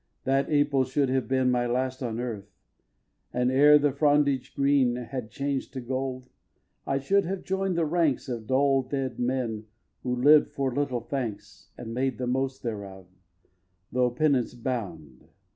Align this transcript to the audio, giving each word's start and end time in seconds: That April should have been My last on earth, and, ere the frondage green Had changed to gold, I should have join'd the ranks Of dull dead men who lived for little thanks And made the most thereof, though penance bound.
That 0.23 0.49
April 0.49 0.83
should 0.83 1.09
have 1.09 1.27
been 1.27 1.51
My 1.51 1.67
last 1.67 2.01
on 2.01 2.19
earth, 2.19 2.49
and, 3.31 3.51
ere 3.51 3.77
the 3.77 3.91
frondage 3.91 4.55
green 4.55 4.95
Had 4.95 5.29
changed 5.29 5.73
to 5.73 5.79
gold, 5.79 6.31
I 6.87 6.97
should 6.97 7.23
have 7.25 7.43
join'd 7.43 7.77
the 7.77 7.85
ranks 7.85 8.27
Of 8.27 8.47
dull 8.47 8.81
dead 8.81 9.19
men 9.19 9.67
who 10.01 10.15
lived 10.15 10.49
for 10.49 10.73
little 10.73 11.01
thanks 11.01 11.69
And 11.77 11.93
made 11.93 12.17
the 12.17 12.25
most 12.25 12.63
thereof, 12.63 13.05
though 13.91 14.09
penance 14.09 14.55
bound. 14.55 15.25